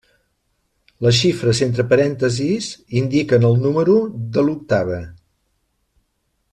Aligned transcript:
Les 1.07 1.19
xifres 1.25 1.61
entre 1.65 1.85
parèntesis 1.91 2.71
indiquen 3.03 3.47
el 3.53 3.61
número 3.67 3.97
de 4.39 4.49
l'octava. 4.49 4.99